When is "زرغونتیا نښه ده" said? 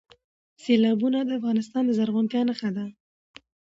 1.99-2.85